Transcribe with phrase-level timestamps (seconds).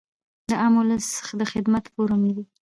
[0.49, 1.07] د عام اولس
[1.39, 2.43] د خدمت فورم وي-